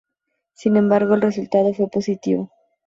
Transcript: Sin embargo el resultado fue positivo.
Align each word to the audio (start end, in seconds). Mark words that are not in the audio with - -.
Sin 0.55 0.77
embargo 0.77 1.13
el 1.13 1.21
resultado 1.21 1.75
fue 1.75 1.87
positivo. 1.87 2.49